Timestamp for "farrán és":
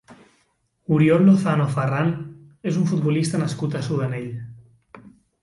1.73-2.81